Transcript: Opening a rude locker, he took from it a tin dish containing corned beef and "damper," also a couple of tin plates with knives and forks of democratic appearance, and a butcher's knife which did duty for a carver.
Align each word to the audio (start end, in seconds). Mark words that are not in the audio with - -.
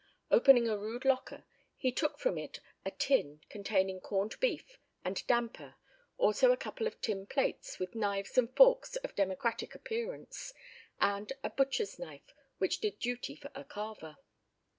Opening 0.31 0.67
a 0.67 0.79
rude 0.79 1.05
locker, 1.05 1.43
he 1.77 1.91
took 1.91 2.17
from 2.17 2.35
it 2.39 2.59
a 2.83 2.89
tin 2.89 3.35
dish 3.37 3.47
containing 3.51 4.01
corned 4.01 4.39
beef 4.39 4.79
and 5.05 5.21
"damper," 5.27 5.75
also 6.17 6.51
a 6.51 6.57
couple 6.57 6.87
of 6.87 6.99
tin 7.01 7.27
plates 7.27 7.77
with 7.77 7.93
knives 7.93 8.35
and 8.35 8.51
forks 8.55 8.95
of 8.95 9.13
democratic 9.13 9.75
appearance, 9.75 10.55
and 10.99 11.31
a 11.43 11.51
butcher's 11.51 11.99
knife 11.99 12.33
which 12.57 12.79
did 12.79 12.97
duty 12.97 13.35
for 13.35 13.51
a 13.53 13.63
carver. 13.63 14.17